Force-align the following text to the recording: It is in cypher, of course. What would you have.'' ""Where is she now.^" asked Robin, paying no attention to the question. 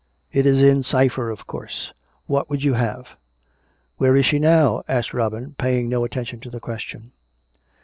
It 0.31 0.47
is 0.47 0.63
in 0.63 0.81
cypher, 0.81 1.29
of 1.29 1.45
course. 1.45 1.93
What 2.25 2.49
would 2.49 2.63
you 2.63 2.73
have.'' 2.73 3.17
""Where 3.99 4.15
is 4.15 4.25
she 4.25 4.39
now.^" 4.39 4.81
asked 4.87 5.13
Robin, 5.13 5.53
paying 5.59 5.89
no 5.89 6.03
attention 6.05 6.39
to 6.39 6.49
the 6.49 6.59
question. 6.59 7.11